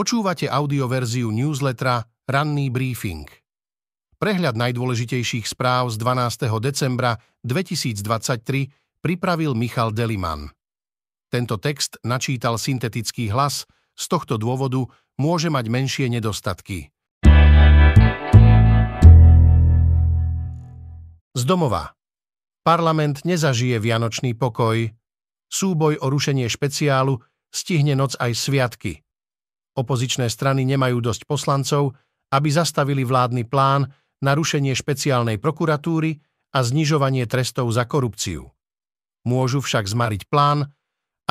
Počúvate 0.00 0.48
audioverziu 0.48 1.28
newslettera 1.28 2.00
Ranný 2.24 2.72
briefing. 2.72 3.28
Prehľad 4.16 4.56
najdôležitejších 4.56 5.44
správ 5.44 5.92
z 5.92 6.00
12. 6.00 6.48
decembra 6.56 7.20
2023 7.44 9.04
pripravil 9.04 9.52
Michal 9.52 9.92
Deliman. 9.92 10.56
Tento 11.28 11.60
text 11.60 12.00
načítal 12.00 12.56
syntetický 12.56 13.28
hlas, 13.28 13.68
z 13.92 14.04
tohto 14.08 14.40
dôvodu 14.40 14.88
môže 15.20 15.52
mať 15.52 15.68
menšie 15.68 16.08
nedostatky. 16.08 16.88
Z 21.36 21.42
domova. 21.44 21.92
Parlament 22.64 23.28
nezažije 23.28 23.76
vianočný 23.76 24.32
pokoj. 24.32 24.80
Súboj 25.52 26.00
o 26.00 26.08
rušenie 26.08 26.48
špeciálu 26.48 27.20
stihne 27.52 27.92
noc 27.92 28.16
aj 28.16 28.32
sviatky. 28.32 29.04
Opozičné 29.80 30.28
strany 30.28 30.68
nemajú 30.68 31.00
dosť 31.00 31.24
poslancov, 31.24 31.96
aby 32.36 32.52
zastavili 32.52 33.00
vládny 33.00 33.48
plán 33.48 33.88
na 34.20 34.36
rušenie 34.36 34.76
špeciálnej 34.76 35.40
prokuratúry 35.40 36.20
a 36.52 36.58
znižovanie 36.60 37.24
trestov 37.24 37.72
za 37.72 37.88
korupciu. 37.88 38.52
Môžu 39.24 39.64
však 39.64 39.88
zmariť 39.88 40.28
plán, 40.28 40.68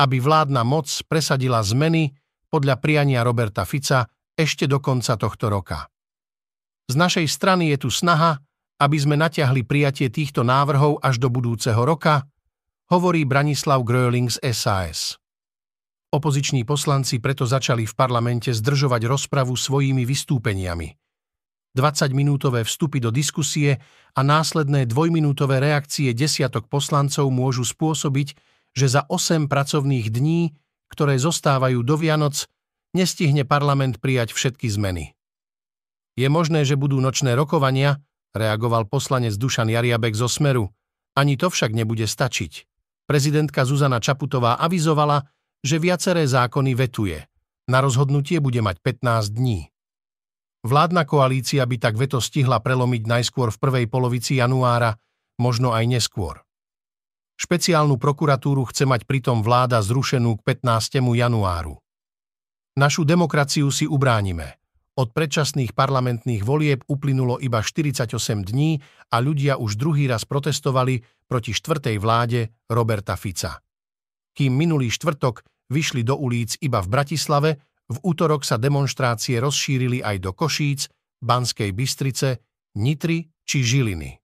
aby 0.02 0.18
vládna 0.18 0.66
moc 0.66 0.90
presadila 1.06 1.62
zmeny 1.62 2.10
podľa 2.50 2.82
priania 2.82 3.22
Roberta 3.22 3.62
Fica 3.62 4.10
ešte 4.34 4.66
do 4.66 4.82
konca 4.82 5.14
tohto 5.14 5.46
roka. 5.46 5.86
Z 6.90 6.98
našej 6.98 7.30
strany 7.30 7.70
je 7.70 7.86
tu 7.86 7.90
snaha, 7.92 8.42
aby 8.82 8.96
sme 8.98 9.14
natiahli 9.14 9.62
prijatie 9.62 10.10
týchto 10.10 10.42
návrhov 10.42 10.98
až 11.04 11.22
do 11.22 11.30
budúceho 11.30 11.78
roka, 11.86 12.26
hovorí 12.90 13.22
Branislav 13.28 13.86
Gröling 13.86 14.32
z 14.32 14.40
SAS. 14.50 15.19
Opoziční 16.10 16.66
poslanci 16.66 17.22
preto 17.22 17.46
začali 17.46 17.86
v 17.86 17.94
parlamente 17.94 18.50
zdržovať 18.50 19.06
rozpravu 19.06 19.54
svojimi 19.54 20.02
vystúpeniami. 20.02 20.98
20-minútové 21.78 22.66
vstupy 22.66 22.98
do 22.98 23.14
diskusie 23.14 23.78
a 24.18 24.20
následné 24.26 24.90
dvojminútové 24.90 25.62
reakcie 25.62 26.10
desiatok 26.10 26.66
poslancov 26.66 27.30
môžu 27.30 27.62
spôsobiť, 27.62 28.34
že 28.74 28.86
za 28.90 29.06
8 29.06 29.46
pracovných 29.46 30.10
dní, 30.10 30.50
ktoré 30.90 31.14
zostávajú 31.14 31.86
do 31.86 31.94
Vianoc, 31.94 32.50
nestihne 32.90 33.46
parlament 33.46 34.02
prijať 34.02 34.34
všetky 34.34 34.66
zmeny. 34.66 35.14
Je 36.18 36.26
možné, 36.26 36.66
že 36.66 36.74
budú 36.74 36.98
nočné 36.98 37.38
rokovania, 37.38 38.02
reagoval 38.34 38.90
poslanec 38.90 39.38
Dušan 39.38 39.70
Jariabek 39.70 40.18
zo 40.18 40.26
Smeru. 40.26 40.74
Ani 41.14 41.38
to 41.38 41.54
však 41.54 41.70
nebude 41.70 42.10
stačiť. 42.10 42.66
Prezidentka 43.06 43.62
Zuzana 43.62 44.02
Čaputová 44.02 44.58
avizovala, 44.58 45.22
že 45.60 45.76
viaceré 45.76 46.24
zákony 46.24 46.72
vetuje. 46.76 47.18
Na 47.70 47.84
rozhodnutie 47.84 48.40
bude 48.40 48.60
mať 48.64 48.80
15 48.82 49.36
dní. 49.36 49.70
Vládna 50.60 51.08
koalícia 51.08 51.64
by 51.64 51.76
tak 51.80 51.96
veto 51.96 52.20
stihla 52.20 52.60
prelomiť 52.60 53.02
najskôr 53.08 53.48
v 53.48 53.60
prvej 53.60 53.86
polovici 53.88 54.36
januára, 54.36 55.00
možno 55.40 55.72
aj 55.72 55.88
neskôr. 55.88 56.44
Špeciálnu 57.40 57.96
prokuratúru 57.96 58.68
chce 58.68 58.84
mať 58.84 59.08
pritom 59.08 59.40
vláda 59.40 59.80
zrušenú 59.80 60.36
k 60.36 60.60
15. 60.60 61.00
januáru. 61.00 61.80
Našu 62.76 63.08
demokraciu 63.08 63.72
si 63.72 63.88
ubránime. 63.88 64.60
Od 65.00 65.16
predčasných 65.16 65.72
parlamentných 65.72 66.44
volieb 66.44 66.84
uplynulo 66.84 67.40
iba 67.40 67.64
48 67.64 68.20
dní 68.44 68.84
a 69.08 69.16
ľudia 69.24 69.56
už 69.56 69.80
druhý 69.80 70.04
raz 70.04 70.28
protestovali 70.28 71.00
proti 71.24 71.56
štvrtej 71.56 71.96
vláde 71.96 72.52
Roberta 72.68 73.16
Fica. 73.16 73.64
Kým 74.36 74.52
minulý 74.54 74.90
štvrtok 74.92 75.42
vyšli 75.70 76.02
do 76.02 76.18
ulic 76.18 76.58
iba 76.62 76.82
v 76.82 76.88
Bratislave, 76.90 77.50
v 77.90 77.98
útorok 78.06 78.46
sa 78.46 78.54
demonštrácie 78.54 79.42
rozšírili 79.42 79.98
aj 80.02 80.16
do 80.22 80.30
Košíc, 80.30 80.86
Banskej 81.18 81.74
Bystrice, 81.74 82.42
Nitry 82.78 83.26
či 83.42 83.66
Žiliny. 83.66 84.14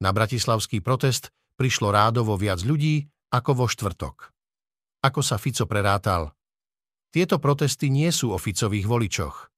Na 0.00 0.12
bratislavský 0.16 0.80
protest 0.80 1.32
prišlo 1.56 1.92
rádovo 1.92 2.36
viac 2.36 2.64
ľudí 2.64 3.04
ako 3.32 3.64
vo 3.64 3.66
štvrtok. 3.68 4.32
Ako 5.04 5.20
sa 5.20 5.36
Fico 5.36 5.68
prerátal? 5.68 6.32
Tieto 7.12 7.40
protesty 7.40 7.88
nie 7.88 8.08
sú 8.12 8.32
o 8.32 8.38
Ficových 8.40 8.84
voličoch. 8.88 9.48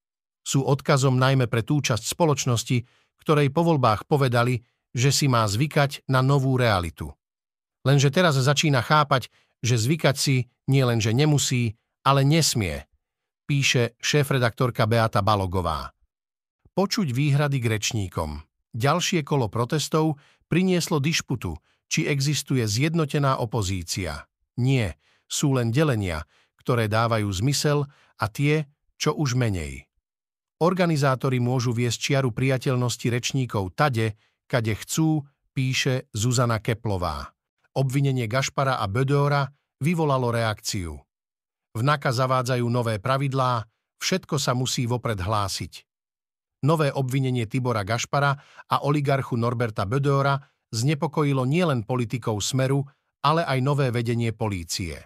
Sú 0.47 0.63
odkazom 0.63 1.19
najmä 1.19 1.51
pre 1.51 1.67
tú 1.67 1.83
časť 1.83 2.05
spoločnosti, 2.07 2.79
ktorej 3.23 3.51
po 3.51 3.67
voľbách 3.67 4.07
povedali, 4.07 4.63
že 4.95 5.11
si 5.11 5.27
má 5.27 5.47
zvykať 5.47 6.07
na 6.11 6.23
novú 6.23 6.55
realitu. 6.55 7.11
Lenže 7.83 8.11
teraz 8.11 8.39
začína 8.39 8.83
chápať, 8.83 9.31
že 9.65 9.77
zvykať 9.77 10.17
si 10.17 10.47
nie 10.69 10.83
len, 10.85 11.01
že 11.01 11.17
nemusí, 11.17 11.75
ale 12.05 12.23
nesmie, 12.23 12.87
píše 13.49 13.97
šéf-redaktorka 13.99 14.85
Beata 14.85 15.25
Balogová. 15.25 15.97
Počuť 16.77 17.11
výhrady 17.11 17.59
k 17.59 17.67
rečníkom. 17.75 18.45
Ďalšie 18.77 19.25
kolo 19.27 19.51
protestov 19.51 20.21
prinieslo 20.47 21.03
dišputu, 21.03 21.57
či 21.89 22.07
existuje 22.07 22.63
zjednotená 22.69 23.41
opozícia. 23.41 24.29
Nie, 24.61 25.01
sú 25.25 25.57
len 25.57 25.73
delenia, 25.73 26.29
ktoré 26.61 26.87
dávajú 26.87 27.27
zmysel 27.33 27.89
a 28.21 28.27
tie, 28.29 28.69
čo 29.01 29.17
už 29.17 29.35
menej. 29.35 29.89
Organizátori 30.59 31.39
môžu 31.39 31.71
viesť 31.71 31.99
čiaru 31.99 32.35
priateľnosti 32.35 33.07
rečníkov 33.09 33.79
tade, 33.79 34.19
kade 34.51 34.75
chcú, 34.75 35.23
píše 35.55 36.11
Zuzana 36.11 36.59
Keplová. 36.59 37.38
Obvinenie 37.79 38.27
Gašpara 38.27 38.83
a 38.83 38.91
Bödora 38.91 39.47
vyvolalo 39.79 40.35
reakciu. 40.35 40.99
V 41.79 41.81
NAKA 41.87 42.11
zavádzajú 42.11 42.67
nové 42.67 42.99
pravidlá, 42.99 43.63
všetko 44.03 44.35
sa 44.35 44.51
musí 44.59 44.83
vopred 44.91 45.23
hlásiť. 45.23 45.87
Nové 46.67 46.91
obvinenie 46.91 47.47
Tibora 47.47 47.87
Gašpara 47.87 48.35
a 48.67 48.83
oligarchu 48.83 49.39
Norberta 49.39 49.87
Bödora 49.87 50.35
znepokojilo 50.75 51.47
nielen 51.47 51.87
politikov 51.87 52.43
Smeru, 52.43 52.83
ale 53.23 53.47
aj 53.47 53.63
nové 53.63 53.95
vedenie 53.95 54.35
polície. 54.35 54.99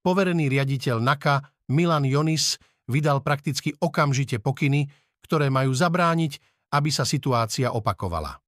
Poverený 0.00 0.48
riaditeľ 0.48 0.96
NAKA 0.96 1.34
Milan 1.76 2.08
Jonis 2.08 2.56
vydal 2.88 3.20
prakticky 3.20 3.76
okamžite 3.76 4.40
pokyny, 4.40 4.88
ktoré 5.20 5.52
majú 5.52 5.76
zabrániť, 5.76 6.40
aby 6.72 6.88
sa 6.88 7.04
situácia 7.04 7.68
opakovala. 7.68 8.40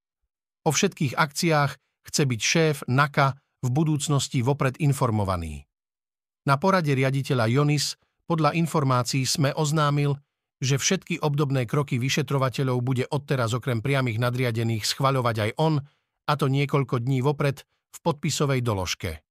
O 0.65 0.73
všetkých 0.73 1.13
akciách 1.13 1.88
chce 2.09 2.25
byť 2.25 2.41
šéf 2.41 2.77
NAKA 2.89 3.37
v 3.63 3.69
budúcnosti 3.69 4.41
vopred 4.41 4.81
informovaný. 4.81 5.69
Na 6.49 6.57
porade 6.57 6.97
riaditeľa 6.97 7.45
Jonis 7.53 8.01
podľa 8.25 8.57
informácií 8.57 9.29
sme 9.29 9.53
oznámil, 9.53 10.17
že 10.59 10.81
všetky 10.81 11.23
obdobné 11.23 11.69
kroky 11.69 12.01
vyšetrovateľov 12.01 12.83
bude 12.83 13.05
odteraz 13.09 13.55
okrem 13.55 13.79
priamých 13.79 14.19
nadriadených 14.19 14.85
schvaľovať 14.89 15.37
aj 15.39 15.51
on, 15.61 15.75
a 16.29 16.33
to 16.37 16.47
niekoľko 16.51 17.05
dní 17.05 17.25
vopred 17.25 17.63
v 17.65 17.99
podpisovej 18.05 18.61
doložke. 18.61 19.25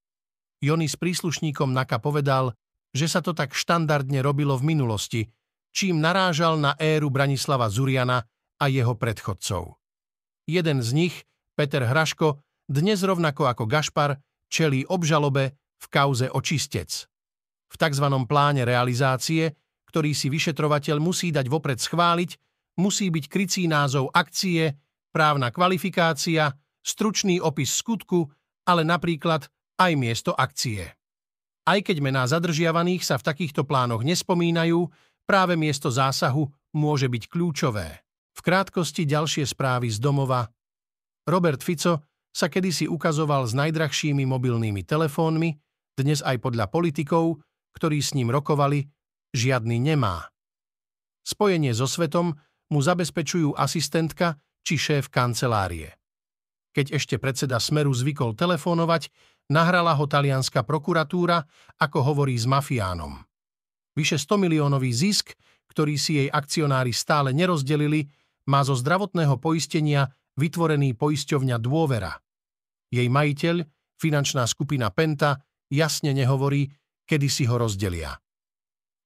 Jonis 0.64 0.98
príslušníkom 0.98 1.70
NAKA 1.74 2.02
povedal, 2.02 2.58
že 2.96 3.06
sa 3.06 3.22
to 3.22 3.38
tak 3.38 3.54
štandardne 3.54 4.26
robilo 4.26 4.58
v 4.58 4.74
minulosti, 4.74 5.22
čím 5.70 6.02
narážal 6.02 6.58
na 6.58 6.74
éru 6.82 7.14
Branislava 7.14 7.70
Zuriana 7.70 8.26
a 8.58 8.66
jeho 8.66 8.98
predchodcov. 8.98 9.78
Jeden 10.50 10.82
z 10.82 10.90
nich, 10.96 11.16
Peter 11.54 11.86
Hraško, 11.86 12.42
dnes 12.68 13.00
rovnako 13.00 13.48
ako 13.48 13.64
Gašpar 13.64 14.20
čelí 14.52 14.84
obžalobe 14.84 15.56
v 15.80 15.86
kauze 15.88 16.28
očistec. 16.28 17.08
V 17.68 17.76
tzv. 17.76 18.06
pláne 18.28 18.64
realizácie, 18.68 19.56
ktorý 19.88 20.12
si 20.12 20.28
vyšetrovateľ 20.28 21.00
musí 21.00 21.32
dať 21.32 21.48
vopred 21.48 21.80
schváliť, 21.80 22.32
musí 22.80 23.08
byť 23.08 23.26
krycí 23.28 23.64
názov 23.68 24.12
akcie, 24.12 24.76
právna 25.12 25.52
kvalifikácia, 25.52 26.52
stručný 26.84 27.40
opis 27.40 27.72
skutku, 27.76 28.28
ale 28.68 28.84
napríklad 28.84 29.48
aj 29.80 29.92
miesto 29.96 30.32
akcie. 30.36 30.84
Aj 31.68 31.80
keď 31.84 32.00
mená 32.00 32.24
zadržiavaných 32.24 33.04
sa 33.04 33.20
v 33.20 33.28
takýchto 33.28 33.68
plánoch 33.68 34.04
nespomínajú, 34.08 34.88
práve 35.28 35.60
miesto 35.60 35.92
zásahu 35.92 36.48
môže 36.72 37.12
byť 37.12 37.24
kľúčové. 37.28 37.88
V 38.32 38.40
krátkosti 38.40 39.04
ďalšie 39.04 39.44
správy 39.44 39.92
z 39.92 40.00
domova. 40.00 40.48
Robert 41.28 41.60
Fico 41.60 42.07
sa 42.38 42.54
kedysi 42.54 42.86
ukazoval 42.86 43.50
s 43.50 43.58
najdrahšími 43.58 44.22
mobilnými 44.30 44.86
telefónmi, 44.86 45.58
dnes 45.98 46.22
aj 46.22 46.38
podľa 46.38 46.70
politikov, 46.70 47.42
ktorí 47.74 47.98
s 47.98 48.14
ním 48.14 48.30
rokovali, 48.30 48.86
žiadny 49.34 49.82
nemá. 49.82 50.30
Spojenie 51.26 51.74
so 51.74 51.90
svetom 51.90 52.38
mu 52.70 52.78
zabezpečujú 52.78 53.58
asistentka 53.58 54.38
či 54.62 54.78
šéf 54.78 55.10
kancelárie. 55.10 55.98
Keď 56.78 56.94
ešte 56.94 57.18
predseda 57.18 57.58
Smeru 57.58 57.90
zvykol 57.90 58.38
telefónovať, 58.38 59.10
nahrala 59.50 59.98
ho 59.98 60.06
talianská 60.06 60.62
prokuratúra, 60.62 61.42
ako 61.82 62.06
hovorí 62.06 62.38
s 62.38 62.46
mafiánom. 62.46 63.18
Vyše 63.98 64.22
100 64.22 64.46
miliónový 64.46 64.94
zisk, 64.94 65.34
ktorý 65.74 65.98
si 65.98 66.22
jej 66.22 66.30
akcionári 66.30 66.94
stále 66.94 67.34
nerozdelili, 67.34 68.06
má 68.46 68.62
zo 68.62 68.78
zdravotného 68.78 69.42
poistenia 69.42 70.14
vytvorený 70.38 70.94
poisťovňa 70.94 71.58
dôvera– 71.58 72.14
jej 72.92 73.08
majiteľ, 73.08 73.64
finančná 73.98 74.46
skupina 74.46 74.94
Penta, 74.94 75.42
jasne 75.68 76.14
nehovorí, 76.16 76.72
kedy 77.08 77.28
si 77.28 77.44
ho 77.48 77.56
rozdelia. 77.60 78.16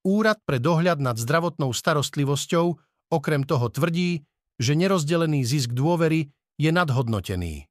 Úrad 0.02 0.42
pre 0.42 0.58
dohľad 0.58 0.98
nad 0.98 1.18
zdravotnou 1.18 1.70
starostlivosťou 1.70 2.66
okrem 3.14 3.46
toho 3.46 3.70
tvrdí, 3.70 4.26
že 4.58 4.74
nerozdelený 4.74 5.46
zisk 5.46 5.74
dôvery 5.74 6.30
je 6.58 6.70
nadhodnotený. 6.74 7.70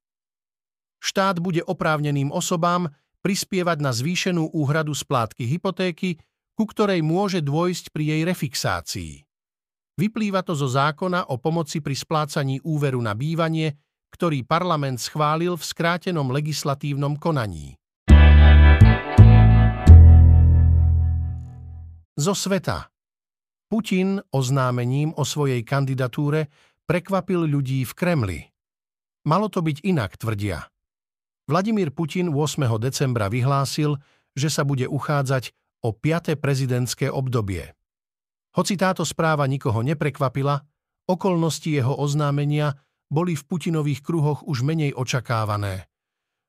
Štát 1.01 1.41
bude 1.41 1.65
oprávneným 1.65 2.29
osobám 2.31 2.93
prispievať 3.25 3.79
na 3.81 3.91
zvýšenú 3.91 4.53
úhradu 4.53 4.93
splátky 4.93 5.49
hypotéky, 5.49 6.21
ku 6.55 6.69
ktorej 6.69 7.01
môže 7.01 7.41
dôjsť 7.41 7.89
pri 7.95 8.05
jej 8.15 8.23
refixácii. 8.29 9.13
Vyplýva 9.97 10.45
to 10.45 10.57
zo 10.57 10.69
zákona 10.69 11.29
o 11.33 11.37
pomoci 11.37 11.81
pri 11.85 11.97
splácaní 11.97 12.61
úveru 12.65 13.01
na 13.01 13.17
bývanie, 13.17 13.77
ktorý 14.11 14.43
parlament 14.45 14.99
schválil 14.99 15.55
v 15.57 15.65
skrátenom 15.65 16.29
legislatívnom 16.35 17.17
konaní. 17.17 17.79
Zo 22.21 22.37
sveta 22.37 22.91
Putin 23.71 24.19
oznámením 24.35 25.15
o 25.15 25.23
svojej 25.23 25.63
kandidatúre 25.63 26.51
prekvapil 26.91 27.47
ľudí 27.47 27.87
v 27.87 27.93
Kremli. 27.95 28.41
Malo 29.31 29.47
to 29.47 29.63
byť 29.63 29.87
inak, 29.87 30.19
tvrdia. 30.19 30.67
Vladimír 31.47 31.95
Putin 31.95 32.35
8. 32.35 32.67
decembra 32.83 33.31
vyhlásil, 33.31 33.95
že 34.35 34.51
sa 34.51 34.67
bude 34.67 34.91
uchádzať 34.91 35.55
o 35.87 35.95
5. 35.95 36.35
prezidentské 36.37 37.07
obdobie. 37.09 37.73
Hoci 38.59 38.75
táto 38.75 39.07
správa 39.07 39.47
nikoho 39.47 39.87
neprekvapila, 39.87 40.67
okolnosti 41.07 41.71
jeho 41.71 41.95
oznámenia 41.95 42.75
boli 43.11 43.35
v 43.35 43.43
Putinových 43.43 44.01
kruhoch 44.07 44.47
už 44.47 44.63
menej 44.63 44.95
očakávané. 44.95 45.91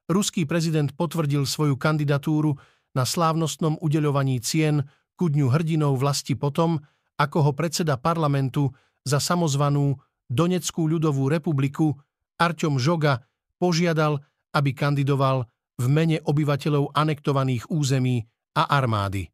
Ruský 0.08 0.46
prezident 0.46 0.94
potvrdil 0.94 1.50
svoju 1.50 1.75
kandidatúru 1.75 2.54
na 2.94 3.04
slávnostnom 3.04 3.81
udeľovaní 3.81 4.38
cien 4.40 4.86
ku 5.18 5.28
dňu 5.28 5.50
hrdinov 5.50 5.98
vlasti 5.98 6.38
potom, 6.38 6.78
ako 7.18 7.38
ho 7.50 7.52
predseda 7.58 7.98
parlamentu 7.98 8.69
za 9.02 9.18
samozvanú 9.18 9.98
Doneckú 10.31 10.88
ľudovú 10.88 11.28
republiku 11.28 11.92
Arťom 12.40 12.80
Žoga 12.80 13.19
požiadal, 13.60 14.24
aby 14.56 14.72
kandidoval 14.72 15.44
v 15.75 15.86
mene 15.92 16.24
obyvateľov 16.24 16.96
anektovaných 16.96 17.68
území 17.68 18.24
a 18.56 18.64
armády. 18.72 19.28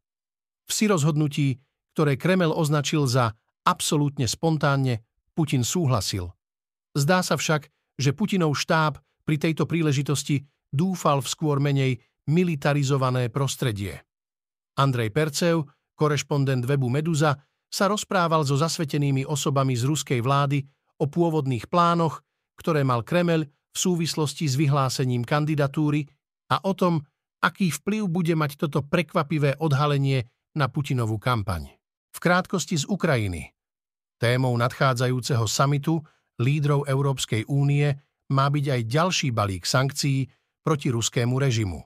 V 0.66 0.70
si 0.74 0.90
rozhodnutí, 0.90 1.62
ktoré 1.94 2.18
Kremel 2.18 2.50
označil 2.50 3.06
za 3.06 3.34
absolútne 3.62 4.26
spontánne, 4.26 5.06
Putin 5.38 5.62
súhlasil. 5.62 6.37
Zdá 6.98 7.22
sa 7.22 7.38
však, 7.38 7.70
že 7.94 8.10
Putinov 8.10 8.58
štáb 8.58 8.98
pri 9.22 9.38
tejto 9.38 9.70
príležitosti 9.70 10.42
dúfal 10.74 11.22
v 11.22 11.30
skôr 11.30 11.62
menej 11.62 12.02
militarizované 12.26 13.30
prostredie. 13.30 14.02
Andrej 14.74 15.14
Percev 15.14 15.62
Korešpondent 15.94 16.66
webu 16.66 16.90
Meduza 16.90 17.34
sa 17.66 17.84
rozprával 17.90 18.42
so 18.42 18.54
zasvetenými 18.58 19.26
osobami 19.26 19.74
z 19.74 19.86
ruskej 19.86 20.20
vlády 20.22 20.62
o 20.98 21.10
pôvodných 21.10 21.66
plánoch, 21.66 22.22
ktoré 22.58 22.82
mal 22.82 23.06
Kremel 23.06 23.46
v 23.46 23.76
súvislosti 23.76 24.46
s 24.46 24.54
vyhlásením 24.58 25.22
kandidatúry 25.22 26.06
a 26.50 26.62
o 26.66 26.72
tom, 26.74 27.02
aký 27.42 27.70
vplyv 27.70 28.02
bude 28.10 28.34
mať 28.34 28.58
toto 28.58 28.82
prekvapivé 28.82 29.58
odhalenie 29.62 30.26
na 30.58 30.66
Putinovú 30.66 31.18
kampaň. 31.22 31.70
V 32.10 32.18
krátkosti 32.18 32.82
z 32.82 32.84
Ukrajiny. 32.88 33.54
Témou 34.18 34.50
nadchádzajúceho 34.58 35.46
samitu 35.46 36.02
lídrov 36.38 36.86
Európskej 36.86 37.46
únie 37.50 37.94
má 38.30 38.46
byť 38.48 38.66
aj 38.70 38.80
ďalší 38.86 39.28
balík 39.34 39.64
sankcií 39.64 40.28
proti 40.62 40.92
ruskému 40.92 41.36
režimu. 41.38 41.80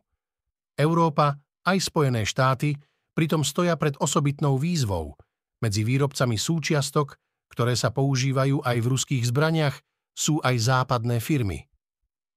Európa, 0.76 1.38
aj 1.68 1.78
Spojené 1.78 2.26
štáty, 2.26 2.74
pritom 3.14 3.46
stoja 3.46 3.76
pred 3.76 3.94
osobitnou 4.00 4.58
výzvou. 4.58 5.14
Medzi 5.62 5.86
výrobcami 5.86 6.34
súčiastok, 6.34 7.14
ktoré 7.52 7.78
sa 7.78 7.94
používajú 7.94 8.64
aj 8.64 8.76
v 8.80 8.90
ruských 8.90 9.24
zbraniach, 9.28 9.76
sú 10.12 10.42
aj 10.42 10.56
západné 10.58 11.22
firmy. 11.22 11.68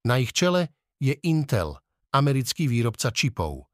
Na 0.06 0.22
ich 0.22 0.36
čele 0.36 0.70
je 1.02 1.18
Intel, 1.26 1.76
americký 2.14 2.70
výrobca 2.70 3.10
čipov. 3.10 3.66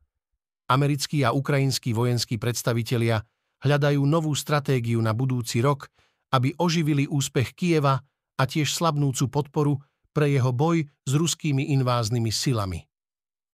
Americkí 0.71 1.27
a 1.27 1.35
ukrajinskí 1.35 1.91
vojenskí 1.91 2.39
predstavitelia 2.39 3.19
hľadajú 3.61 4.01
novú 4.07 4.31
stratégiu 4.31 5.03
na 5.03 5.11
budúci 5.11 5.59
rok, 5.59 5.91
aby 6.31 6.55
oživili 6.55 7.11
úspech 7.11 7.51
Kieva 7.51 7.99
a 8.41 8.49
tiež 8.49 8.73
slabnúcu 8.73 9.29
podporu 9.29 9.77
pre 10.09 10.33
jeho 10.33 10.49
boj 10.49 10.89
s 11.05 11.11
ruskými 11.13 11.69
inváznymi 11.77 12.33
silami. 12.33 12.81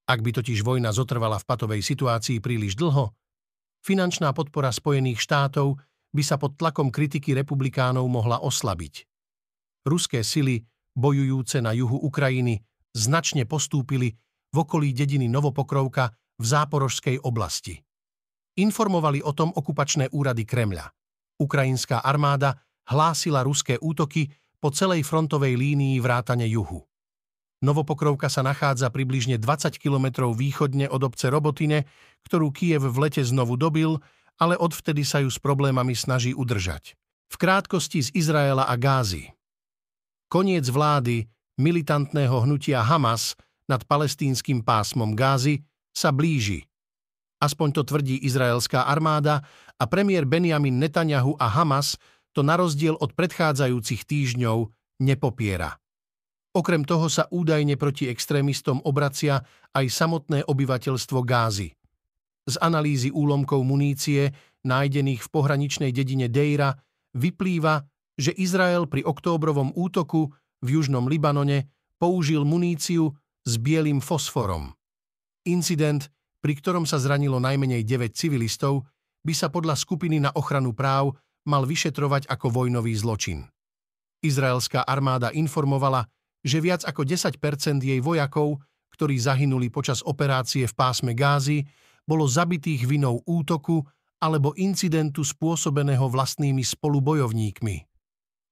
Ak 0.07 0.23
by 0.23 0.31
totiž 0.39 0.63
vojna 0.63 0.95
zotrvala 0.95 1.35
v 1.35 1.47
patovej 1.47 1.81
situácii 1.83 2.39
príliš 2.39 2.79
dlho, 2.79 3.11
finančná 3.83 4.31
podpora 4.31 4.71
Spojených 4.71 5.19
štátov 5.19 5.75
by 6.15 6.23
sa 6.23 6.39
pod 6.39 6.55
tlakom 6.55 6.87
kritiky 6.87 7.35
republikánov 7.35 8.07
mohla 8.07 8.39
oslabiť. 8.39 9.03
Ruské 9.83 10.23
sily, 10.23 10.63
bojujúce 10.95 11.59
na 11.59 11.75
juhu 11.75 11.99
Ukrajiny, 11.99 12.63
značne 12.95 13.43
postúpili 13.43 14.15
v 14.49 14.55
okolí 14.55 14.95
dediny 14.95 15.27
Novopokrovka 15.27 16.15
v 16.39 16.45
záporožskej 16.47 17.21
oblasti. 17.27 17.75
Informovali 18.57 19.21
o 19.21 19.35
tom 19.35 19.51
okupačné 19.53 20.09
úrady 20.15 20.47
Kremľa. 20.47 20.89
Ukrajinská 21.37 22.01
armáda 22.01 22.57
hlásila 22.89 23.45
ruské 23.45 23.77
útoky 23.77 24.31
po 24.57 24.74
celej 24.74 25.06
frontovej 25.06 25.57
línii 25.57 26.01
vrátane 26.01 26.45
juhu. 26.50 26.86
Novopokrovka 27.57 28.30
sa 28.30 28.45
nachádza 28.45 28.94
približne 28.94 29.42
20 29.42 29.81
kilometrov 29.81 30.38
východne 30.38 30.86
od 30.86 31.01
obce 31.09 31.33
Robotine, 31.33 31.89
ktorú 32.30 32.54
Kiev 32.54 32.86
v 32.86 32.98
lete 33.01 33.25
znovu 33.25 33.57
dobil, 33.57 33.98
ale 34.38 34.54
odvtedy 34.54 35.01
sa 35.01 35.25
ju 35.25 35.30
s 35.33 35.42
problémami 35.42 35.98
snaží 35.98 36.38
udržať. 36.38 36.94
V 37.33 37.36
krátkosti 37.42 38.06
z 38.06 38.09
Izraela 38.13 38.69
a 38.69 38.77
Gázy. 38.77 39.33
Koniec 40.30 40.69
vlády 40.69 41.25
militantného 41.57 42.45
hnutia 42.45 42.86
Hamas 42.86 43.33
nad 43.65 43.81
palestínskym 43.83 44.62
pásmom 44.62 45.18
Gázy 45.18 45.65
sa 45.92 46.13
blíži. 46.13 46.69
Aspoň 47.42 47.69
to 47.74 47.81
tvrdí 47.86 48.21
izraelská 48.21 48.86
armáda 48.86 49.45
a 49.77 49.83
premiér 49.86 50.25
Benjamin 50.25 50.77
Netanyahu 50.77 51.38
a 51.38 51.50
Hamas 51.50 51.98
to 52.37 52.45
na 52.45 52.53
rozdiel 52.53 52.93
od 52.93 53.17
predchádzajúcich 53.17 54.05
týždňov 54.05 54.69
nepopiera. 55.01 55.73
Okrem 56.53 56.85
toho 56.85 57.09
sa 57.09 57.25
údajne 57.33 57.81
proti 57.81 58.05
extrémistom 58.13 58.77
obracia 58.85 59.41
aj 59.73 59.85
samotné 59.89 60.45
obyvateľstvo 60.45 61.25
Gázy. 61.25 61.73
Z 62.45 62.55
analýzy 62.61 63.09
úlomkov 63.09 63.65
munície, 63.65 64.37
nájdených 64.61 65.25
v 65.25 65.29
pohraničnej 65.33 65.89
dedine 65.89 66.29
Deira, 66.29 66.77
vyplýva, 67.17 67.81
že 68.13 68.37
Izrael 68.37 68.85
pri 68.85 69.01
októbrovom 69.01 69.73
útoku 69.73 70.29
v 70.61 70.67
južnom 70.77 71.09
Libanone 71.09 71.73
použil 71.97 72.45
muníciu 72.45 73.17
s 73.45 73.53
bielým 73.57 73.97
fosforom. 73.97 74.77
Incident, 75.49 76.13
pri 76.41 76.53
ktorom 76.53 76.85
sa 76.85 77.01
zranilo 77.01 77.41
najmenej 77.41 77.81
9 77.81 78.13
civilistov, 78.13 78.85
by 79.25 79.33
sa 79.33 79.49
podľa 79.49 79.73
skupiny 79.73 80.21
na 80.21 80.29
ochranu 80.37 80.71
práv 80.77 81.17
mal 81.47 81.63
vyšetrovať 81.63 82.27
ako 82.27 82.51
vojnový 82.51 82.94
zločin. 82.94 83.47
Izraelská 84.19 84.83
armáda 84.83 85.31
informovala, 85.31 86.06
že 86.44 86.59
viac 86.59 86.83
ako 86.83 87.07
10% 87.07 87.39
jej 87.81 87.99
vojakov, 88.04 88.59
ktorí 88.94 89.16
zahynuli 89.16 89.71
počas 89.71 90.04
operácie 90.04 90.68
v 90.68 90.73
pásme 90.75 91.16
Gázy, 91.16 91.63
bolo 92.04 92.27
zabitých 92.27 92.87
vinou 92.87 93.23
útoku 93.23 93.83
alebo 94.18 94.51
incidentu 94.57 95.21
spôsobeného 95.21 96.09
vlastnými 96.09 96.66
spolubojovníkmi. 96.66 97.85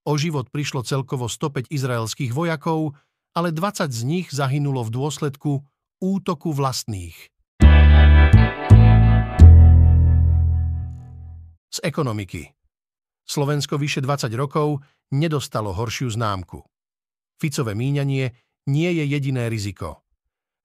O 0.05 0.13
život 0.21 0.53
prišlo 0.53 0.85
celkovo 0.85 1.25
105 1.25 1.73
izraelských 1.73 2.29
vojakov, 2.29 2.93
ale 3.33 3.49
20 3.49 3.89
z 3.89 4.01
nich 4.05 4.27
zahynulo 4.29 4.85
v 4.85 4.93
dôsledku 4.93 5.65
útoku 5.97 6.53
vlastných. 6.53 7.17
Z 11.73 11.79
ekonomiky. 11.83 12.54
Slovensko 13.25 13.81
vyše 13.81 14.01
20 14.05 14.29
rokov 14.37 14.81
nedostalo 15.13 15.73
horšiu 15.73 16.13
známku. 16.13 16.61
Ficové 17.41 17.75
míňanie 17.75 18.31
nie 18.69 18.89
je 18.95 19.03
jediné 19.05 19.49
riziko. 19.49 20.05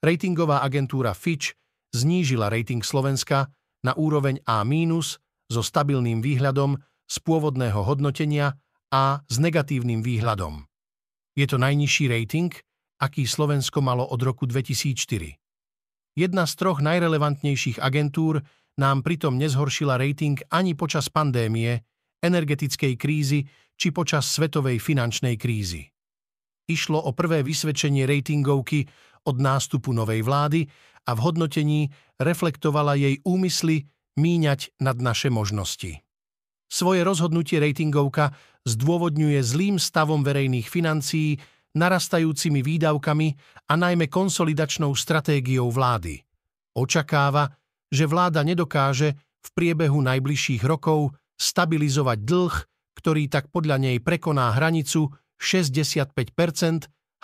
Ratingová 0.01 0.65
agentúra 0.65 1.13
Fitch 1.13 1.53
znížila 1.93 2.49
rating 2.49 2.81
Slovenska 2.81 3.53
na 3.85 3.93
úroveň 3.97 4.41
A- 4.49 4.65
so 5.51 5.61
stabilným 5.61 6.23
výhľadom 6.23 6.79
z 7.11 7.17
pôvodného 7.27 7.83
hodnotenia 7.83 8.55
A 8.95 9.23
s 9.27 9.37
negatívnym 9.39 10.03
výhľadom. 10.03 10.67
Je 11.35 11.47
to 11.47 11.59
najnižší 11.59 12.07
rating, 12.11 12.55
aký 13.03 13.27
Slovensko 13.27 13.83
malo 13.83 14.07
od 14.07 14.21
roku 14.23 14.47
2004. 14.47 15.39
Jedna 16.19 16.45
z 16.47 16.53
troch 16.59 16.83
najrelevantnejších 16.83 17.79
agentúr 17.79 18.43
nám 18.79 19.03
pritom 19.03 19.39
nezhoršila 19.39 19.99
rating 19.99 20.39
ani 20.51 20.75
počas 20.75 21.07
pandémie, 21.11 21.83
energetickej 22.21 22.95
krízy 22.97 23.49
či 23.77 23.89
počas 23.91 24.29
svetovej 24.29 24.81
finančnej 24.81 25.41
krízy. 25.41 25.89
Išlo 26.69 27.01
o 27.01 27.11
prvé 27.17 27.43
vysvedčenie 27.43 28.07
ratingovky 28.07 28.87
od 29.27 29.37
nástupu 29.41 29.91
novej 29.91 30.23
vlády 30.23 30.69
a 31.09 31.17
v 31.17 31.21
hodnotení 31.25 31.81
reflektovala 32.21 32.95
jej 32.95 33.19
úmysly 33.25 33.89
míňať 34.21 34.77
nad 34.79 35.01
naše 35.01 35.33
možnosti. 35.33 36.05
Svoje 36.71 37.03
rozhodnutie 37.03 37.59
ratingovka 37.59 38.31
zdôvodňuje 38.69 39.41
zlým 39.43 39.77
stavom 39.81 40.23
verejných 40.23 40.71
financií, 40.71 41.41
narastajúcimi 41.75 42.63
výdavkami 42.63 43.29
a 43.71 43.75
najmä 43.75 44.07
konsolidačnou 44.07 44.95
stratégiou 44.95 45.71
vlády. 45.71 46.23
Očakáva, 46.75 47.51
že 47.91 48.07
vláda 48.07 48.47
nedokáže 48.47 49.19
v 49.41 49.49
priebehu 49.51 49.99
najbližších 49.99 50.63
rokov 50.63 51.15
stabilizovať 51.41 52.19
dlh, 52.21 52.55
ktorý 53.01 53.33
tak 53.33 53.49
podľa 53.49 53.81
nej 53.81 53.97
prekoná 54.05 54.53
hranicu 54.53 55.09
65% 55.41 56.13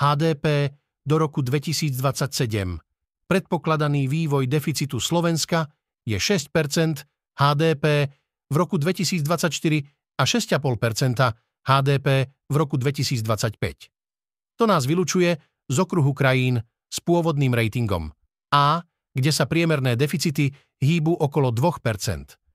HDP 0.00 0.72
do 1.04 1.14
roku 1.20 1.44
2027. 1.44 2.80
Predpokladaný 3.28 4.08
vývoj 4.08 4.48
deficitu 4.48 4.96
Slovenska 4.96 5.68
je 6.08 6.16
6% 6.16 7.04
HDP 7.36 7.84
v 8.48 8.54
roku 8.56 8.80
2024 8.80 9.52
a 10.16 10.22
6,5% 10.24 11.20
HDP 11.66 12.08
v 12.48 12.54
roku 12.56 12.80
2025. 12.80 14.56
To 14.56 14.64
nás 14.64 14.88
vylučuje 14.88 15.36
z 15.68 15.76
okruhu 15.76 16.16
krajín 16.16 16.62
s 16.86 17.02
pôvodným 17.02 17.52
ratingom 17.52 18.14
A, 18.54 18.80
kde 19.12 19.30
sa 19.34 19.44
priemerné 19.44 19.98
deficity 19.98 20.54
hýbu 20.80 21.12
okolo 21.20 21.50
2 21.50 22.45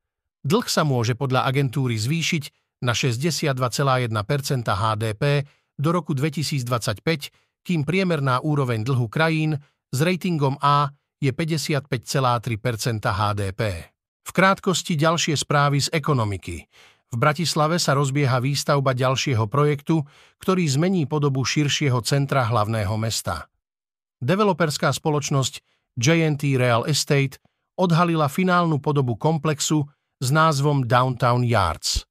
Dlh 0.42 0.66
sa 0.66 0.82
môže 0.82 1.14
podľa 1.14 1.46
agentúry 1.46 2.02
zvýšiť 2.02 2.44
na 2.82 2.98
62,1% 2.98 4.10
HDP 4.66 5.24
do 5.78 5.90
roku 5.94 6.18
2025, 6.18 7.02
kým 7.62 7.86
priemerná 7.86 8.42
úroveň 8.42 8.82
dlhu 8.82 9.06
krajín 9.06 9.62
s 9.94 10.00
ratingom 10.02 10.58
A 10.62 10.90
je 11.22 11.30
55,3% 11.30 13.06
HDP. 13.06 13.62
V 14.26 14.32
krátkosti 14.34 14.98
ďalšie 14.98 15.38
správy 15.38 15.86
z 15.86 15.94
ekonomiky. 15.94 16.66
V 17.12 17.16
Bratislave 17.20 17.78
sa 17.78 17.94
rozbieha 17.94 18.40
výstavba 18.40 18.96
ďalšieho 18.96 19.46
projektu, 19.46 20.02
ktorý 20.40 20.64
zmení 20.66 21.06
podobu 21.06 21.44
širšieho 21.44 22.00
centra 22.02 22.48
hlavného 22.48 22.96
mesta. 22.98 23.52
Developerská 24.24 24.90
spoločnosť 24.90 25.60
JNT 26.00 26.56
Real 26.56 26.88
Estate 26.88 27.38
odhalila 27.76 28.32
finálnu 28.32 28.80
podobu 28.80 29.20
komplexu 29.20 29.86
s 30.22 30.30
názvom 30.30 30.86
Downtown 30.86 31.42
Yards. 31.42 32.06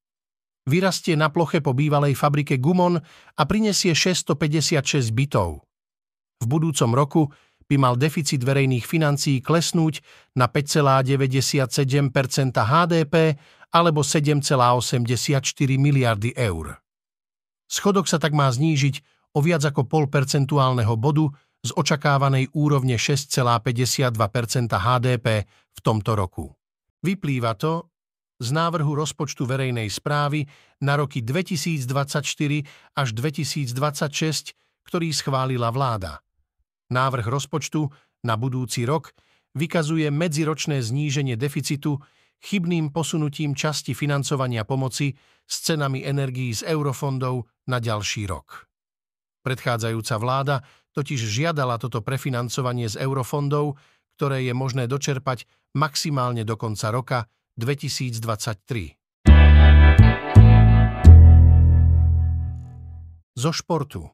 Vyrastie 0.67 1.15
na 1.15 1.31
ploche 1.31 1.63
po 1.63 1.73
bývalej 1.73 2.19
fabrike 2.19 2.59
Gumon 2.59 2.99
a 3.39 3.43
prinesie 3.47 3.95
656 3.95 5.15
bytov. 5.15 5.63
V 6.43 6.45
budúcom 6.45 6.91
roku 6.93 7.23
by 7.71 7.77
mal 7.79 7.95
deficit 7.95 8.43
verejných 8.43 8.83
financií 8.83 9.39
klesnúť 9.39 10.03
na 10.35 10.51
5,97% 10.51 12.11
HDP 12.59 13.15
alebo 13.71 14.03
7,84 14.03 15.39
miliardy 15.79 16.35
eur. 16.35 16.83
Schodok 17.71 18.11
sa 18.11 18.19
tak 18.19 18.35
má 18.35 18.51
znížiť 18.51 18.99
o 19.35 19.39
viac 19.39 19.63
ako 19.63 19.87
pol 19.87 20.11
percentuálneho 20.11 20.99
bodu 20.99 21.31
z 21.63 21.71
očakávanej 21.79 22.51
úrovne 22.59 22.99
6,52% 22.99 24.19
HDP 24.75 25.47
v 25.47 25.79
tomto 25.79 26.19
roku. 26.19 26.51
Vyplýva 27.07 27.55
to 27.55 27.90
z 28.41 28.49
návrhu 28.51 28.97
rozpočtu 28.97 29.45
verejnej 29.45 29.93
správy 29.93 30.49
na 30.81 30.97
roky 30.97 31.21
2024 31.21 32.25
až 32.97 33.09
2026, 33.13 34.57
ktorý 34.89 35.09
schválila 35.13 35.69
vláda. 35.69 36.25
Návrh 36.91 37.29
rozpočtu 37.29 37.87
na 38.25 38.35
budúci 38.41 38.89
rok 38.89 39.13
vykazuje 39.55 40.09
medziročné 40.09 40.81
zníženie 40.81 41.37
deficitu 41.37 42.01
chybným 42.41 42.89
posunutím 42.91 43.53
časti 43.53 43.93
financovania 43.93 44.65
pomoci 44.65 45.13
s 45.45 45.55
cenami 45.69 46.03
energií 46.03 46.57
z 46.57 46.65
eurofondov 46.73 47.45
na 47.69 47.79
ďalší 47.79 48.25
rok. 48.25 48.67
Predchádzajúca 49.45 50.17
vláda 50.17 50.57
totiž 50.97 51.21
žiadala 51.21 51.77
toto 51.77 52.01
prefinancovanie 52.01 52.89
z 52.89 53.05
eurofondov, 53.05 53.77
ktoré 54.17 54.45
je 54.49 54.55
možné 54.57 54.85
dočerpať 54.89 55.45
maximálne 55.77 56.43
do 56.43 56.59
konca 56.59 56.89
roka 56.91 57.19
2023. 57.57 59.01
Zo 63.35 63.51
športu. 63.57 64.11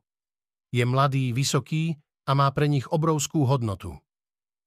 Je 0.71 0.85
mladý, 0.87 1.33
vysoký 1.33 1.97
a 2.27 2.33
má 2.37 2.51
pre 2.53 2.71
nich 2.71 2.87
obrovskú 2.87 3.49
hodnotu. 3.49 3.97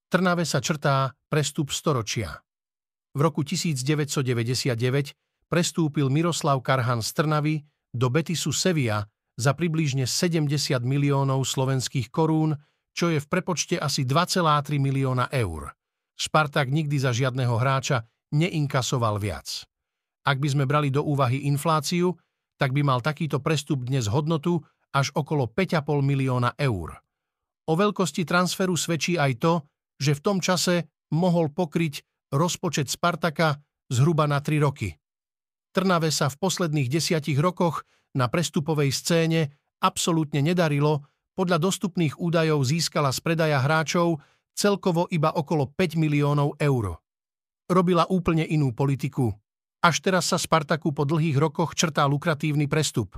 Trnave 0.09 0.43
sa 0.43 0.57
črtá 0.57 1.13
prestup 1.29 1.69
storočia. 1.69 2.41
V 3.13 3.19
roku 3.21 3.45
1999 3.45 4.73
prestúpil 5.49 6.09
Miroslav 6.09 6.61
Karhan 6.65 7.01
z 7.05 7.09
Trnavy 7.13 7.55
do 7.93 8.09
Betisu 8.09 8.53
Sevilla 8.53 9.05
za 9.39 9.55
približne 9.55 10.05
70 10.05 10.49
miliónov 10.85 11.45
slovenských 11.45 12.09
korún, 12.09 12.57
čo 12.93 13.09
je 13.13 13.21
v 13.21 13.27
prepočte 13.29 13.79
asi 13.79 14.03
2,3 14.03 14.81
milióna 14.81 15.31
eur. 15.31 15.71
Spartak 16.19 16.67
nikdy 16.67 16.99
za 16.99 17.15
žiadneho 17.15 17.55
hráča 17.55 18.03
neinkasoval 18.35 19.17
viac. 19.17 19.65
Ak 20.25 20.37
by 20.37 20.47
sme 20.51 20.65
brali 20.69 20.93
do 20.93 21.01
úvahy 21.01 21.49
infláciu, 21.49 22.13
tak 22.59 22.75
by 22.75 22.83
mal 22.83 22.99
takýto 22.99 23.39
prestup 23.39 23.87
dnes 23.87 24.11
hodnotu 24.11 24.59
až 24.91 25.13
okolo 25.15 25.47
5,5 25.47 25.85
milióna 26.03 26.53
eur. 26.59 26.99
O 27.69 27.73
veľkosti 27.77 28.25
transferu 28.25 28.73
svedčí 28.73 29.15
aj 29.15 29.33
to, 29.39 29.53
že 30.01 30.17
v 30.17 30.23
tom 30.23 30.37
čase 30.41 30.89
mohol 31.13 31.53
pokryť 31.53 32.01
rozpočet 32.33 32.89
Spartaka 32.89 33.57
zhruba 33.89 34.25
na 34.25 34.41
3 34.41 34.61
roky. 34.61 34.93
Trnave 35.69 36.09
sa 36.09 36.29
v 36.29 36.39
posledných 36.41 36.89
desiatich 36.89 37.37
rokoch 37.37 37.85
na 38.17 38.25
prestupovej 38.25 38.89
scéne 38.89 39.41
absolútne 39.79 40.41
nedarilo, 40.41 41.05
podľa 41.37 41.61
dostupných 41.61 42.19
údajov 42.19 42.67
získala 42.67 43.15
z 43.15 43.19
predaja 43.23 43.63
hráčov 43.63 44.19
celkovo 44.57 45.07
iba 45.07 45.31
okolo 45.31 45.71
5 45.71 45.95
miliónov 45.95 46.59
eur. 46.59 46.99
Robila 47.69 48.09
úplne 48.09 48.43
inú 48.43 48.73
politiku. 48.73 49.31
Až 49.79 50.01
teraz 50.01 50.27
sa 50.33 50.41
Spartaku 50.41 50.91
po 50.91 51.05
dlhých 51.05 51.37
rokoch 51.37 51.77
črtá 51.77 52.03
lukratívny 52.09 52.65
prestup. 52.65 53.15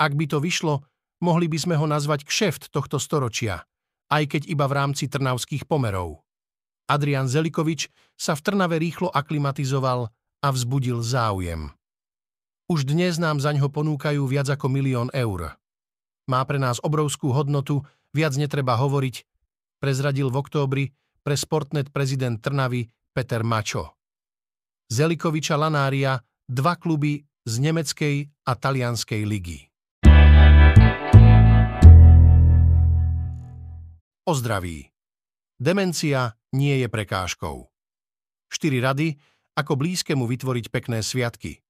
Ak 0.00 0.16
by 0.16 0.26
to 0.26 0.40
vyšlo, 0.40 0.82
mohli 1.22 1.46
by 1.46 1.58
sme 1.60 1.74
ho 1.76 1.86
nazvať 1.86 2.26
kšeft 2.26 2.72
tohto 2.72 2.96
storočia– 2.98 3.62
aj 4.14 4.24
keď 4.30 4.42
iba 4.46 4.66
v 4.68 4.76
rámci 4.76 5.08
trnavských 5.08 5.64
pomerov. 5.64 6.22
Adrian 6.84 7.26
Zelikovič 7.26 7.88
sa 8.14 8.36
v 8.36 8.44
Trnave 8.44 8.76
rýchlo 8.76 9.08
aklimatizoval 9.08 10.12
a 10.44 10.48
vzbudil 10.52 11.00
záujem. 11.00 11.72
Už 12.68 12.84
dnes 12.84 13.16
nám 13.16 13.40
za 13.40 13.52
ňo 13.52 13.72
ponúkajú 13.72 14.24
viac 14.28 14.48
ako 14.52 14.68
milión 14.68 15.08
eur. 15.16 15.56
Má 16.28 16.40
pre 16.44 16.56
nás 16.60 16.80
obrovskú 16.80 17.32
hodnotu, 17.32 17.84
viac 18.12 18.36
netreba 18.36 18.76
hovoriť, 18.76 19.24
prezradil 19.80 20.32
v 20.32 20.40
októbri 20.40 20.84
pre 21.24 21.36
Sportnet 21.36 21.92
prezident 21.92 22.40
Trnavy 22.40 22.88
Peter 23.14 23.46
Mačo. 23.46 23.94
Zelikoviča 24.90 25.54
Lanária 25.54 26.18
dva 26.50 26.74
kluby 26.74 27.22
z 27.46 27.54
nemeckej 27.62 28.26
a 28.42 28.52
talianskej 28.58 29.22
ligy. 29.22 29.70
O 34.26 34.32
zdraví. 34.34 34.90
Demencia 35.54 36.34
nie 36.58 36.82
je 36.82 36.90
prekážkou. 36.90 37.70
Štyri 38.50 38.82
rady, 38.82 39.14
ako 39.54 39.78
blízkemu 39.78 40.26
vytvoriť 40.26 40.66
pekné 40.74 40.98
sviatky. 40.98 41.62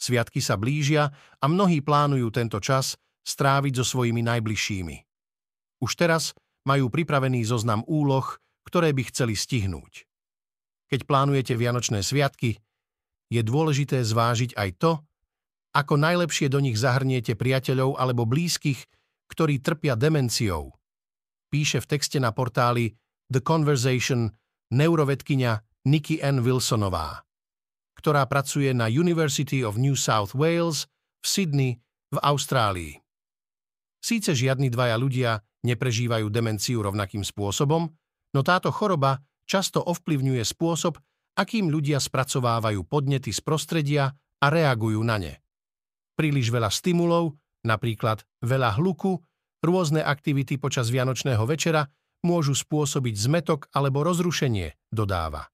Sviatky 0.00 0.40
sa 0.40 0.56
blížia 0.56 1.12
a 1.12 1.44
mnohí 1.44 1.84
plánujú 1.84 2.32
tento 2.32 2.56
čas 2.56 2.96
stráviť 3.28 3.84
so 3.84 3.84
svojimi 3.84 4.24
najbližšími. 4.24 4.96
Už 5.84 5.92
teraz 5.92 6.32
majú 6.64 6.88
pripravený 6.88 7.44
zoznam 7.44 7.84
úloh, 7.84 8.40
ktoré 8.64 8.96
by 8.96 9.12
chceli 9.12 9.36
stihnúť. 9.36 10.09
Keď 10.90 11.06
plánujete 11.06 11.54
Vianočné 11.54 12.02
sviatky, 12.02 12.58
je 13.30 13.40
dôležité 13.46 14.02
zvážiť 14.02 14.58
aj 14.58 14.70
to, 14.82 14.92
ako 15.70 15.94
najlepšie 15.94 16.50
do 16.50 16.58
nich 16.58 16.74
zahrniete 16.74 17.38
priateľov 17.38 17.94
alebo 17.94 18.26
blízkych, 18.26 18.82
ktorí 19.30 19.62
trpia 19.62 19.94
demenciou– 19.94 20.74
píše 21.50 21.82
v 21.82 21.90
texte 21.90 22.22
na 22.22 22.30
portáli 22.30 22.94
The 23.28 23.42
Conversation 23.42 24.30
neurovedkynia 24.70 25.58
Nikki 25.90 26.22
N. 26.22 26.46
Wilsonová, 26.46 27.26
ktorá 27.98 28.24
pracuje 28.30 28.70
na 28.70 28.86
University 28.86 29.66
of 29.66 29.76
New 29.76 29.98
South 29.98 30.32
Wales 30.38 30.86
v 31.20 31.26
Sydney 31.26 31.72
v 32.14 32.18
Austrálii. 32.22 32.94
Síce 34.00 34.32
žiadni 34.32 34.72
dvaja 34.72 34.96
ľudia 34.96 35.42
neprežívajú 35.66 36.32
demenciu 36.32 36.80
rovnakým 36.80 37.20
spôsobom, 37.20 37.90
no 38.32 38.40
táto 38.40 38.72
choroba 38.72 39.20
často 39.50 39.82
ovplyvňuje 39.82 40.46
spôsob, 40.46 40.94
akým 41.34 41.74
ľudia 41.74 41.98
spracovávajú 41.98 42.86
podnety 42.86 43.34
z 43.34 43.42
prostredia 43.42 44.14
a 44.14 44.46
reagujú 44.46 45.02
na 45.02 45.18
ne. 45.18 45.34
Príliš 46.14 46.54
veľa 46.54 46.70
stimulov, 46.70 47.34
napríklad 47.66 48.22
veľa 48.46 48.78
hluku, 48.78 49.18
Rôzne 49.60 50.00
aktivity 50.00 50.56
počas 50.56 50.88
Vianočného 50.88 51.44
večera 51.44 51.84
môžu 52.24 52.56
spôsobiť 52.56 53.14
zmetok 53.16 53.68
alebo 53.76 54.00
rozrušenie, 54.00 54.88
dodáva. 54.88 55.52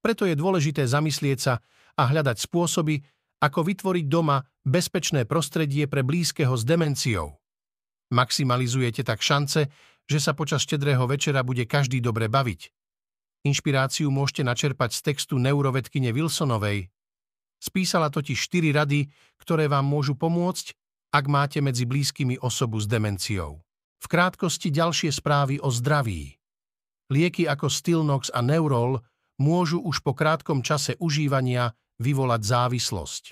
Preto 0.00 0.24
je 0.24 0.32
dôležité 0.32 0.88
zamyslieť 0.88 1.38
sa 1.40 1.54
a 2.00 2.02
hľadať 2.08 2.36
spôsoby, 2.40 3.04
ako 3.44 3.60
vytvoriť 3.60 4.06
doma 4.08 4.40
bezpečné 4.64 5.28
prostredie 5.28 5.84
pre 5.84 6.00
blízkeho 6.00 6.56
s 6.56 6.64
demenciou. 6.64 7.36
Maximalizujete 8.08 9.04
tak 9.04 9.20
šance, 9.20 9.68
že 10.08 10.18
sa 10.22 10.32
počas 10.32 10.64
štedrého 10.64 11.04
večera 11.04 11.44
bude 11.44 11.68
každý 11.68 12.00
dobre 12.00 12.32
baviť. 12.32 12.72
Inšpiráciu 13.46 14.10
môžete 14.10 14.42
načerpať 14.42 14.90
z 14.98 15.00
textu 15.12 15.38
neurovedkyne 15.38 16.10
Wilsonovej. 16.10 16.90
Spísala 17.62 18.10
totiž 18.10 18.36
štyri 18.36 18.74
rady, 18.74 19.06
ktoré 19.38 19.70
vám 19.70 19.86
môžu 19.86 20.18
pomôcť, 20.18 20.74
ak 21.14 21.24
máte 21.30 21.62
medzi 21.62 21.86
blízkymi 21.86 22.42
osobu 22.42 22.82
s 22.82 22.90
demenciou. 22.90 23.62
V 24.02 24.06
krátkosti 24.10 24.68
ďalšie 24.74 25.14
správy 25.14 25.62
o 25.62 25.70
zdraví. 25.70 26.36
Lieky 27.08 27.46
ako 27.46 27.70
Stilnox 27.70 28.34
a 28.34 28.42
Neurol 28.42 28.98
môžu 29.38 29.78
už 29.80 30.02
po 30.02 30.12
krátkom 30.12 30.60
čase 30.60 30.98
užívania 30.98 31.70
vyvolať 32.02 32.42
závislosť. 32.42 33.24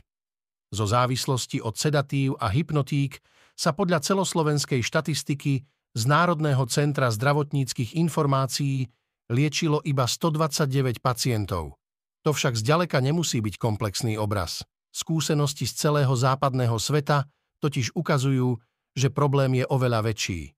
Zo 0.72 0.86
závislosti 0.88 1.58
od 1.60 1.74
sedatív 1.74 2.38
a 2.38 2.48
hypnotík 2.48 3.18
sa 3.54 3.74
podľa 3.74 4.02
celoslovenskej 4.02 4.80
štatistiky 4.82 5.62
z 5.94 6.02
Národného 6.06 6.64
centra 6.66 7.10
zdravotníckých 7.10 7.94
informácií 7.98 8.90
liečilo 9.28 9.80
iba 9.84 10.04
129 10.04 11.00
pacientov. 11.00 11.78
To 12.24 12.32
však 12.32 12.56
zďaleka 12.56 13.00
nemusí 13.04 13.40
byť 13.44 13.60
komplexný 13.60 14.16
obraz. 14.16 14.64
Skúsenosti 14.94 15.68
z 15.68 15.74
celého 15.76 16.12
západného 16.16 16.76
sveta 16.80 17.28
totiž 17.60 17.92
ukazujú, 17.92 18.56
že 18.96 19.12
problém 19.12 19.60
je 19.60 19.64
oveľa 19.68 20.06
väčší. 20.06 20.54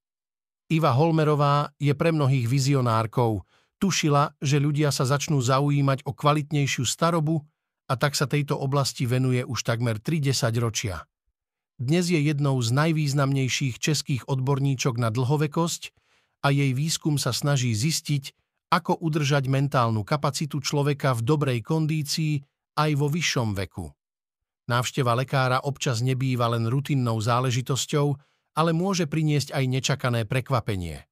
Iva 0.66 0.92
Holmerová 0.92 1.70
je 1.78 1.94
pre 1.94 2.10
mnohých 2.10 2.46
vizionárkou. 2.50 3.46
Tušila, 3.78 4.34
že 4.42 4.58
ľudia 4.58 4.90
sa 4.90 5.06
začnú 5.06 5.38
zaujímať 5.38 6.02
o 6.06 6.12
kvalitnejšiu 6.12 6.82
starobu 6.82 7.46
a 7.86 7.94
tak 7.94 8.18
sa 8.18 8.26
tejto 8.26 8.58
oblasti 8.58 9.06
venuje 9.06 9.46
už 9.46 9.62
takmer 9.62 10.02
30 10.02 10.50
ročia. 10.58 11.06
Dnes 11.76 12.08
je 12.08 12.18
jednou 12.18 12.56
z 12.58 12.72
najvýznamnejších 12.72 13.76
českých 13.78 14.22
odborníčok 14.26 14.96
na 14.96 15.12
dlhovekosť 15.12 15.92
a 16.42 16.50
jej 16.50 16.72
výskum 16.72 17.20
sa 17.20 17.36
snaží 17.36 17.76
zistiť, 17.76 18.32
ako 18.70 18.98
udržať 18.98 19.46
mentálnu 19.46 20.02
kapacitu 20.02 20.58
človeka 20.58 21.14
v 21.14 21.20
dobrej 21.22 21.60
kondícii 21.62 22.42
aj 22.76 22.90
vo 22.98 23.06
vyššom 23.06 23.54
veku. 23.54 23.86
Návšteva 24.66 25.14
lekára 25.14 25.62
občas 25.62 26.02
nebýva 26.02 26.50
len 26.50 26.66
rutinnou 26.66 27.22
záležitosťou, 27.22 28.06
ale 28.58 28.70
môže 28.74 29.06
priniesť 29.06 29.54
aj 29.54 29.64
nečakané 29.70 30.20
prekvapenie. 30.26 31.06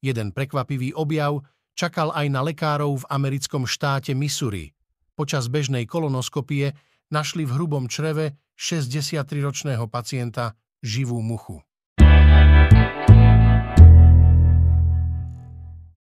Jeden 0.00 0.32
prekvapivý 0.32 0.96
objav 0.96 1.44
čakal 1.76 2.14
aj 2.14 2.26
na 2.32 2.40
lekárov 2.40 3.04
v 3.04 3.08
americkom 3.12 3.68
štáte 3.68 4.16
Missouri. 4.16 4.72
Počas 5.18 5.50
bežnej 5.52 5.84
kolonoskopie 5.84 6.72
našli 7.12 7.44
v 7.44 7.54
hrubom 7.58 7.90
čreve 7.90 8.38
63-ročného 8.56 9.84
pacienta 9.90 10.56
živú 10.80 11.20
muchu. 11.20 11.60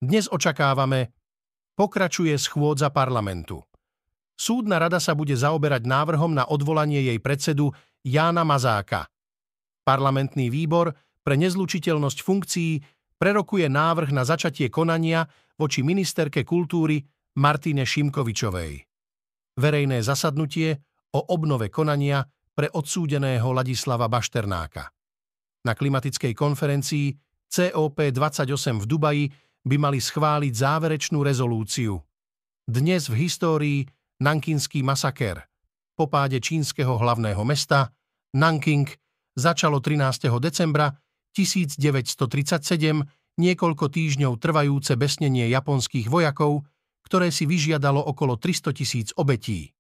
Dnes 0.01 0.25
očakávame 0.25 1.13
pokračuje 1.77 2.33
schôdza 2.33 2.89
parlamentu. 2.89 3.61
Súdna 4.33 4.81
rada 4.81 4.97
sa 4.97 5.13
bude 5.13 5.37
zaoberať 5.37 5.85
návrhom 5.85 6.33
na 6.33 6.41
odvolanie 6.49 7.05
jej 7.05 7.21
predsedu 7.21 7.69
Jána 8.01 8.41
Mazáka. 8.41 9.05
Parlamentný 9.85 10.49
výbor 10.49 10.97
pre 11.21 11.37
nezlučiteľnosť 11.37 12.17
funkcií 12.17 12.81
prerokuje 13.21 13.69
návrh 13.69 14.09
na 14.09 14.25
začatie 14.25 14.73
konania 14.73 15.29
voči 15.53 15.85
ministerke 15.85 16.41
kultúry 16.41 17.05
Martine 17.37 17.85
Šimkovičovej. 17.85 18.81
Verejné 19.61 20.01
zasadnutie 20.01 20.81
o 21.13 21.29
obnove 21.29 21.69
konania 21.69 22.25
pre 22.57 22.73
odsúdeného 22.73 23.53
Ladislava 23.53 24.09
Bašternáka. 24.09 24.81
Na 25.61 25.77
klimatickej 25.77 26.33
konferencii 26.33 27.13
COP28 27.53 28.81
v 28.81 28.85
Dubaji 28.89 29.25
by 29.61 29.75
mali 29.77 29.99
schváliť 30.01 30.53
záverečnú 30.53 31.21
rezolúciu. 31.21 32.01
Dnes 32.65 33.09
v 33.09 33.15
histórii 33.25 33.79
Nankinský 34.21 34.81
masaker. 34.81 35.45
Po 35.93 36.09
páde 36.09 36.41
čínskeho 36.41 36.97
hlavného 36.97 37.41
mesta 37.45 37.93
Nanking 38.33 38.89
začalo 39.37 39.83
13. 39.83 40.29
decembra 40.41 40.93
1937 41.37 42.25
niekoľko 43.37 43.85
týždňov 43.87 44.33
trvajúce 44.41 44.93
besnenie 44.97 45.47
japonských 45.49 46.09
vojakov, 46.09 46.65
ktoré 47.05 47.29
si 47.33 47.47
vyžiadalo 47.47 48.01
okolo 48.01 48.37
300 48.37 48.77
tisíc 48.77 49.07
obetí. 49.15 49.73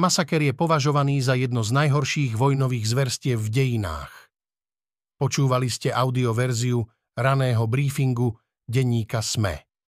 Masaker 0.00 0.40
je 0.40 0.56
považovaný 0.56 1.20
za 1.20 1.36
jedno 1.36 1.60
z 1.60 1.70
najhorších 1.76 2.32
vojnových 2.32 2.86
zverstiev 2.88 3.38
v 3.38 3.48
dejinách. 3.52 4.12
Počúvali 5.20 5.68
ste 5.68 5.92
audioverziu 5.92 6.82
raného 7.14 7.64
briefingu 7.68 8.34
denníka 8.68 9.22
SME. 9.22 9.71